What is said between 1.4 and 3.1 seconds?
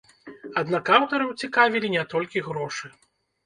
цікавалі не толькі грошы.